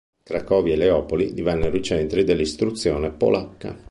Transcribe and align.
Cracovia 0.23 0.73
e 0.73 0.77
Leopoli 0.77 1.31
divennero 1.31 1.77
i 1.77 1.83
centri 1.83 2.23
dell'istruzione 2.23 3.11
polacca. 3.11 3.77